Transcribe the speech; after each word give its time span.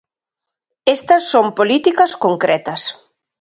Estas 0.95 1.23
son 1.31 1.45
políticas 1.59 2.11
concretas. 2.25 2.81